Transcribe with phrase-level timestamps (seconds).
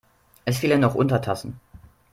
[0.45, 1.59] Es fehlen noch Untertassen.